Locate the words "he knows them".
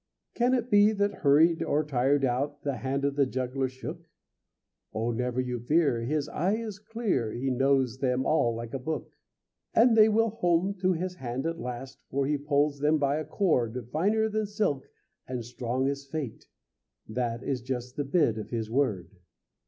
7.31-8.25